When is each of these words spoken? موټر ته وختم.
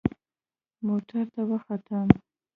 موټر 0.85 1.23
ته 1.33 1.41
وختم. 1.49 2.07